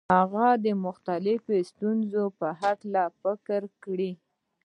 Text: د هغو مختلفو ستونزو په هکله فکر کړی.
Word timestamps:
د 0.03 0.03
هغو 0.19 0.45
مختلفو 0.87 1.51
ستونزو 1.69 2.23
په 2.39 2.47
هکله 2.61 3.03
فکر 3.21 3.61
کړی. 3.83 4.11